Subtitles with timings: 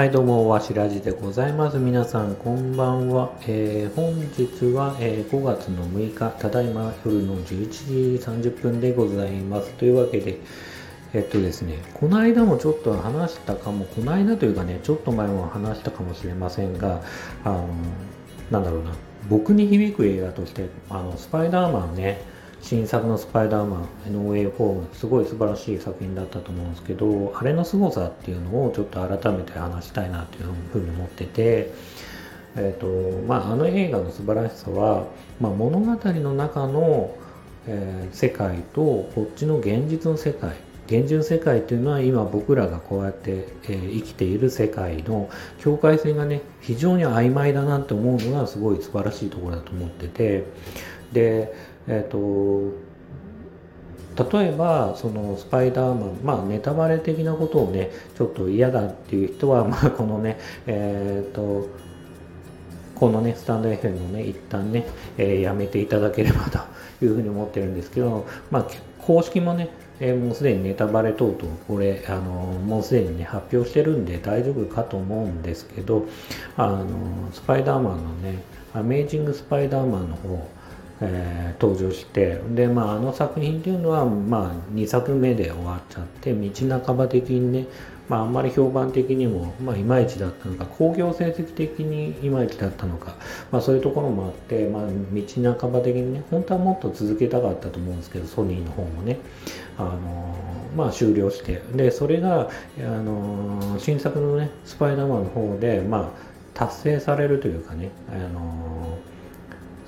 [0.00, 1.76] はいどうもわしらじでございます。
[1.76, 9.70] 皆さんこんばんは、えー、本日は、えー、5月の6日ただいま夜の11時30分でございます。
[9.74, 10.38] というわけで
[11.12, 17.02] えっとですねこの間もちょっと話したかもこの間というかねちょっと前も話したかもしれませんが
[17.44, 17.68] あの
[18.50, 18.92] なんだろうな
[19.28, 22.22] 僕に響く映画としてあのスパイダーマンね
[22.62, 31.72] 新作のスパイダーマン、ノーウェイホーム、すごい素晴らしい作品だったと思うんですけど、あれの凄さっていうのをちょっと改めて話したいなっていうふうに思ってて、
[32.56, 35.06] えーとまあ、あの映画の素晴らしさは、
[35.40, 37.14] まあ、物語の中の、
[37.66, 40.56] えー、世界とこっちの現実の世界
[40.90, 50.44] 現実世界っていうのは今僕らがこうやって、えー、生きている世界の境界線がね非常に曖昧だなって思うのがすごい素晴らしいところだと思ってて
[51.12, 51.54] で
[51.86, 52.90] えっ、ー、と
[54.38, 61.68] 例えばそのスパイダーマンまあネタバレ的なことをねちょっと嫌だっていう人は まあこのねえっ、ー、と
[62.96, 64.86] このねスタンド FM をね一旦ね、
[65.16, 66.58] えー、やめていただければと
[67.02, 68.66] いうふうに思ってるんですけどまあ
[68.98, 69.68] 公式もね
[70.02, 76.06] えー、もうすでにネタバレ等々これあのもうすでにね発表してるんで大丈夫かと思うんですけど
[76.56, 78.42] あのスパイダーマンのね
[78.72, 80.50] アメージング・スパイダーマンの方
[81.02, 86.50] えー、登場してで、まあ、あの作品っていうのは、まあ、2作目で終わっちゃって道
[86.84, 87.66] 半ば的にね、
[88.08, 93.16] まあ、あんまり評判的にも、まあ、いまいちだったのか興行成績的にいまいちだったのか、
[93.50, 99.18] まあ、そういうところもあって、まあ、道半ば的にね本当はもっと続けたかったと思うんですけどソニーの方もね、
[99.78, 100.36] あの、
[100.76, 109.19] まあ、終了してでそれが、あの、新作のねスパイダーマンの方で、まあ、達成されるというかね、あのー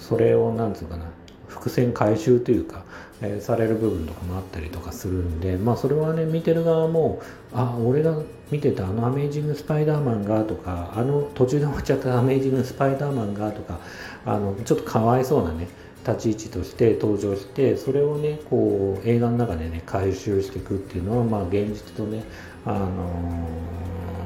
[0.00, 1.04] それをなんつうかな
[1.46, 2.84] 伏線回収というか、
[3.20, 7.20] えー、される部分とかもあったりとかするんでまあそれはね見てる側も
[7.52, 8.16] あ俺が
[8.50, 13.78] 見てたあの「アメイジング・スパイダーマンが」とかあの途中で終わっちゃった「アメイジング・スパイダーマンが」とか
[14.24, 15.68] あのちょっとかわいそうなね
[16.06, 22.24] 立ち位置として登場してそれをねこう映画の中でね回収していくっていうのはまあ現実とね
[22.64, 24.19] あのー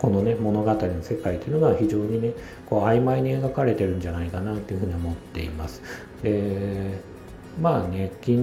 [0.00, 2.32] このね物語の世界というのが非常にね
[2.66, 5.82] こう曖昧に描かれてるんじゃないかなというふうに思っています。
[6.22, 6.98] で
[7.60, 8.42] まあね昨日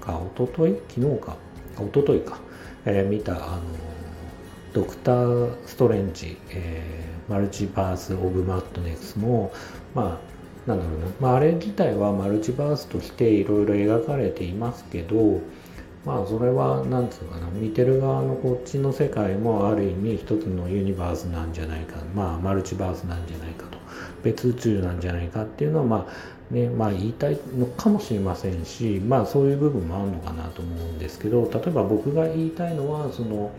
[0.00, 0.80] か一昨日？
[0.88, 1.36] 昨日か。
[1.78, 2.38] 一昨日か、
[2.86, 3.60] えー、見たあの
[4.72, 9.52] ドクター・ストレンジ、えー、マルチバース・オブ・マットネスも
[9.94, 10.20] ま
[10.66, 15.40] あなんだろうな、まあ、あれ自体はマルチバースとしていろいろ描かれていますけど
[16.06, 23.78] まあそれは何つうかな見てる側のこっちの世界もある意味一つのユニバースなんじゃないかまあマルチバースなんじゃないかと
[24.22, 33.50] 別宇宙なんじゃないかっていうのはまあねまあ言いたいのかもしれませんしまあそういう部分もあるのかなと思うんですけど例えば僕が言いたいのはその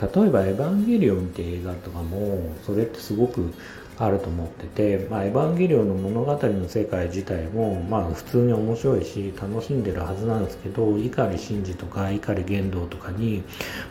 [0.00, 3.52] 例えば「エヴァンゲリオン」って映画とかもそれってすごく
[3.98, 13.42] あると思ってて、まあ、エヴァンゲリオンの物語の世界自体も、まあ、普通に面白いし楽しんでるはずなんですけど碇シンジとか碇玄道とかに、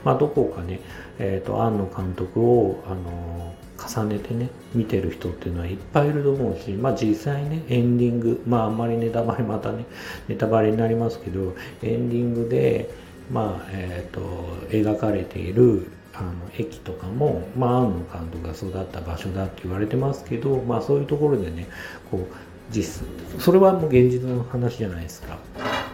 [0.06, 0.80] まあ、どこかね、
[1.20, 9.86] えーと、庵野監督を、あの重ねてね見てる人っていうのはいっぱいいると思うし、まあ、実際ねエンディングまああんまりネタバレまたね
[10.28, 12.90] ネタバレになりますけどエンディングで
[13.32, 14.20] まあえーと
[14.70, 21.68] 描かれているあの駅とかも、まあ、庵野監督が育った場所だって言われてますけど、まあ、そういうところでね
[22.10, 22.36] こう
[22.72, 23.06] 実
[23.40, 25.38] それはもう現実の話じゃないですか。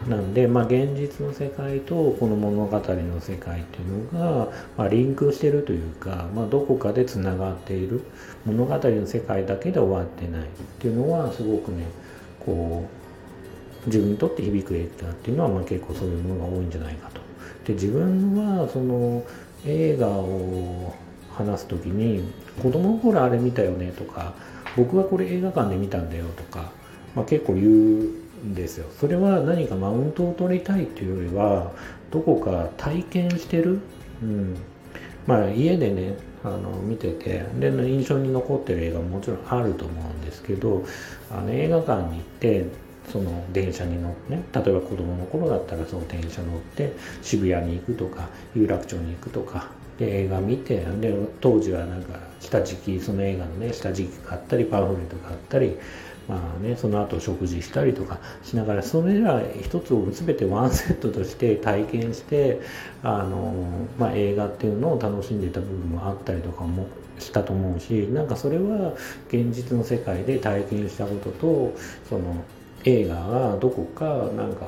[0.07, 8.01] なんで、まあ、現実の世界とこの物語の世界っていうのが、まあ、リンクしてるというか、まあ、どこかでつながっている
[8.45, 10.45] 物語の世界だけで終わってないっ
[10.79, 11.85] ていうのはすごくね
[12.45, 12.89] こ
[13.85, 17.21] う自分にとって響く映画っていうのは、まあ、結構そういうものが多いんじゃないかと。
[17.65, 19.23] で自分はその
[19.65, 20.93] 映画を
[21.35, 22.31] 話す時に
[22.61, 24.33] 子供の頃あれ見たよねとか
[24.75, 26.71] 僕はこれ映画館で見たんだよとか、
[27.15, 28.87] まあ、結構言うんですよ。
[28.99, 31.71] それは何かマウントを取りたいっていうよりは
[32.11, 33.79] どこか体験してる、
[34.21, 34.57] うん、
[35.25, 40.83] まあ家でねあの見ててで印象に残ってる映画ももちろんあると思うんですけど
[41.31, 42.65] あの映画館に行って
[43.11, 55.77] その電車に乗ってね例えば子供の頃だったらその電車乗って渋谷に行くとか有楽町に行くとかで映画見てで当時はなんか下敷きその映画のね下敷き買ったりパンフレット買ったり
[56.27, 62.61] まあね、その後食事したりとかしながらそれら一つを全てワンセットとして体験して
[63.03, 63.53] あの、
[63.99, 66.87] まあ、映画っていうのを楽しんでた部分もあったりとかも
[67.19, 68.93] したと思うしなんかそれは
[69.27, 71.73] 現実の世界で体験したことと
[72.07, 72.43] その
[72.85, 74.67] 映画がどこかなんか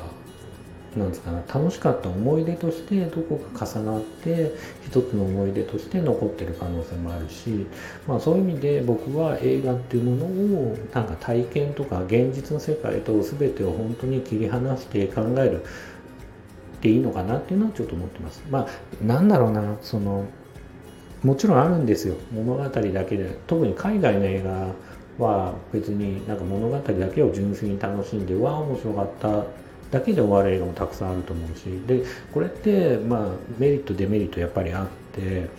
[0.98, 4.54] なんですかね楽しかった思い出としてどこか重なって
[4.86, 7.68] 一つの思い出として残ってる可能性もあるし、
[8.08, 15.66] まあ、そういう意味で僕は映画っていうものをなんか体験とか現実の世界と全てを本当に切り離して考えるっ
[16.80, 18.44] ていいのかなっていうのはちょっと思ってます。
[18.50, 20.26] まあなんだろうなその
[21.24, 22.72] もちろんあるんですよ物語だ
[23.06, 24.68] けで特に海外の映画
[25.18, 29.46] は別になんか物語だけを純粋に楽しんでうわ面白かった
[29.92, 32.04] だけで終わる映画もたくさんあると思うしで
[32.34, 35.50] これってまあメリットデメリットやっぱりあって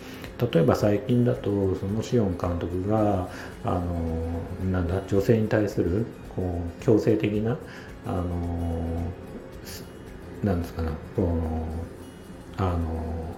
[0.53, 3.27] 例えば最近だとそのシオン監督が
[3.63, 6.05] あのなんだ女性に対する
[6.35, 7.57] こう強制的な
[8.05, 9.11] あの
[10.43, 11.65] なんですかなこの
[12.57, 13.35] あの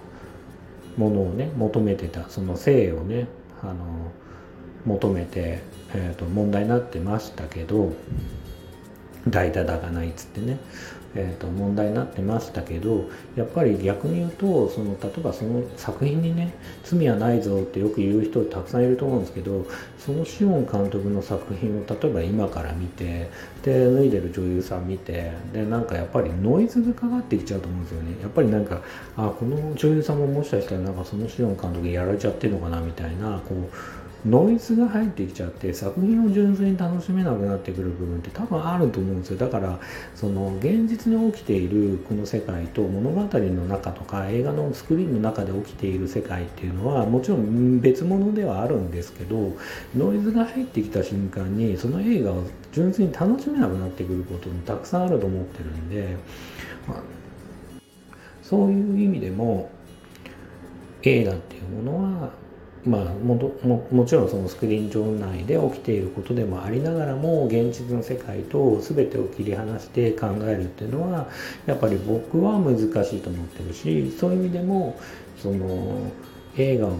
[0.96, 3.26] ものをね求めてたその性をね
[3.62, 3.74] あの
[4.86, 5.62] 求めて、
[5.94, 7.92] えーと問題になってましたけど
[9.28, 10.58] 代打だがないっつってね、
[11.14, 16.54] えー、と問題になってましたけどやっぱり逆に言うとその例えばその作品にね
[16.84, 19.66] 罪はないぞってよく言う人たくさんいると思うんですけど
[19.98, 23.30] そのシオン監督の作品を例えば今から見て
[23.62, 28.16] で脱いでる女優さん見てでなんかやっぱりノイズがかかってきちゃうと思うんですよね。
[28.22, 28.80] やっぱりなんか
[29.16, 39.38] あこの女優さんももしかしたらなんかそのシオン監督やられちゃってるのかなみたいなこうノイズが入ってきちゃって作品を純粋に楽しめなくなってくる部分って多分あると思うんですよ。
[39.38, 39.78] だから
[40.14, 49.56] その現実に起きているこの世界と物語の中とか映画のスクリーンの中で起きている世界っていうのはもちろん別物ではあるんですけど
[49.96, 56.16] ノイズが入ってきた瞬間にその映画を純粋に楽しめなくなってくることもたくさんあると思ってるんで、
[56.86, 57.02] まあ、
[58.42, 59.70] そういう意味でも
[61.02, 62.30] 映画っていうものは
[62.86, 71.28] まあ、もももちろんそのスクリーン上内で起きていることでもありながらも現実の世界と全てを切り離して考えるっていうのは
[71.66, 72.82] やっぱり僕は難し
[73.18, 74.98] いと思ってるしそういう意味でも
[75.36, 76.10] その
[76.56, 76.96] 映画を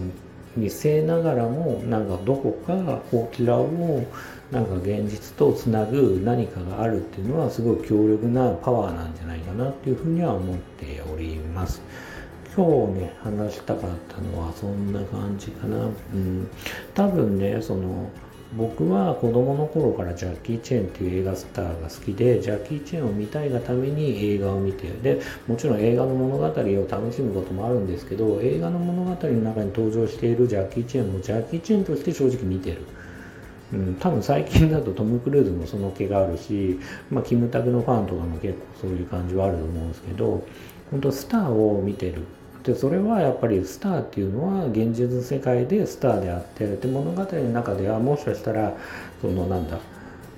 [0.57, 2.75] 見せながらもなんかどこか
[3.11, 4.05] こちらを
[4.51, 11.81] なんか現実とつなぐ何かがあるっていうのはすごい強力なパワーなんじゃないかなっていうふうには思っております。
[12.57, 15.77] 今日ね話したかったのはそんな感じかな。
[15.77, 16.49] うん。
[16.95, 18.11] 多分ねその
[18.57, 32.83] 僕は子供の頃からジャッキー・チェーンっていう映画スターが好きでジャッキー・チェーンを見たいがために映画を見てでもちろん映画の物語を楽しむこともあるんですけど映画の物語の中に登場しているジャッキー・チェーンもジャッキー・チェーンとして正直見てる。
[33.73, 40.45] うん、多分最近だとトム・クルーズもその気があるし、まあ、キムタクのファンとかも結構そういう感じはあると思うんですけど
[40.91, 42.25] 本当スターを見てる。
[42.63, 48.75] でそれはやっぱりスターっていうのは現実世界でスターであってで物語の中ではもしかしたら
[49.21, 49.79] そのなんだ、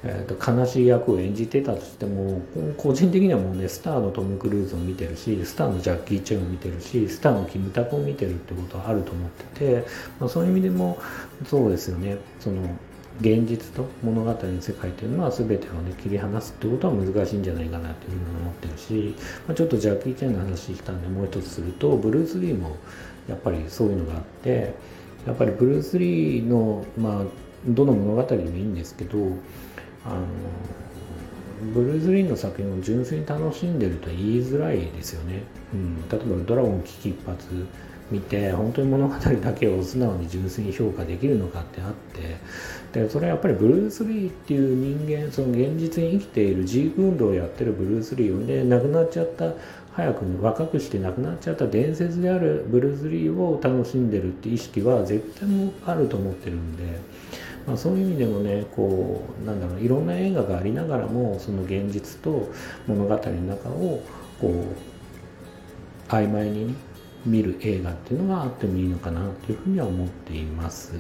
[0.05, 2.41] えー、と悲しい役を演じてたとしても
[2.77, 9.87] 個人的にはもうねスターのトム・クルーズを見てるしスターのジャッキー・チェンを見てるしスターのキムタクを見てるってことはあると思ってて、
[10.21, 10.99] まあ、そういう意味でも
[11.47, 12.19] そうですよね。
[12.39, 12.63] その
[13.23, 19.15] 現実と物語の世界というのは全てをね切り離すってことは難しいんじゃないかなというふうに思ってるし、
[19.47, 22.77] まあ、ちょっとジャッキー・チェンの話したんでもう一つするとブルース・リーも
[23.29, 24.75] やっぱりそういうのがあって
[25.25, 27.25] やっぱりブルース・リーのまあ
[27.69, 29.19] どの物語でもいいんですけど
[30.05, 30.27] あの
[31.73, 37.47] ブルース・リーの作品を純粋に楽しんでると言いづらいですよね、うん、例えば「ドラゴン危機一発」
[38.13, 42.37] 見て本当に物語だけを素直に純粋に評価できるのかってあって
[43.01, 49.53] でそれはやっぱりブルース・リーっていう人間その現実に生きているジーク運動をやってるブルース・リーをね亡くなっちゃった
[49.95, 56.99] 早く若くして亡くなっちゃった伝説であるブルース・リーを楽しんでるって意識は絶対もあると思ってるんで、
[57.67, 62.51] まあ、そういう意味でもねこうなんだろういろんな映画がありながらもその現実と
[62.87, 64.03] 物語の中を
[64.41, 64.93] こう
[66.11, 66.75] 曖昧にね
[67.25, 70.95] 見る映画っていうのがあってもいいのかなというふうには思っています。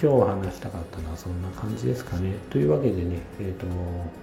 [0.00, 2.34] 今日話したかったのはそんな感じですかね。
[2.50, 3.66] というわけでね、えーと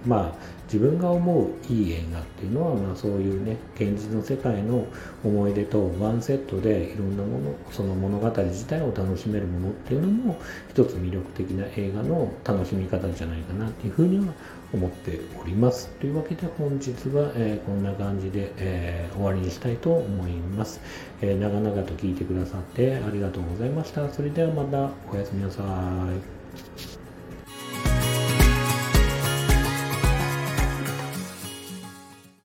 [0.04, 0.34] まあ、
[0.64, 4.86] 自分が思ういい映画っていうのは、まあ、そういうね現実の世界の
[5.24, 14.34] 思い出とワンセットでいろんなものその物語自体を楽しめるものっていうのも一つ魅力的な映画の楽しみ方じゃないかなっていうふうには
[14.72, 15.88] 思っております。
[16.00, 20.80] というわけで本日は、えー、こんな感じで、えー、終わりにしたいと思います、
[21.20, 24.08] えー、長々と聞いてくださってありがとうございました。
[24.12, 26.99] それではまたおやすみなさい。